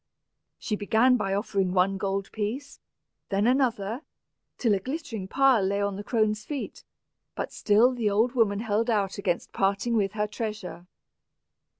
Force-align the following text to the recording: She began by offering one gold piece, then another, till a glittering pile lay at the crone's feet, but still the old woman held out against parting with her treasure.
She 0.57 0.75
began 0.75 1.15
by 1.15 1.35
offering 1.35 1.73
one 1.73 1.99
gold 1.99 2.31
piece, 2.31 2.79
then 3.29 3.45
another, 3.45 4.01
till 4.57 4.73
a 4.73 4.79
glittering 4.79 5.27
pile 5.27 5.61
lay 5.63 5.79
at 5.83 5.95
the 5.95 6.03
crone's 6.03 6.43
feet, 6.43 6.83
but 7.35 7.53
still 7.53 7.93
the 7.93 8.09
old 8.09 8.31
woman 8.31 8.61
held 8.61 8.89
out 8.89 9.19
against 9.19 9.53
parting 9.53 9.95
with 9.95 10.13
her 10.13 10.25
treasure. 10.25 10.87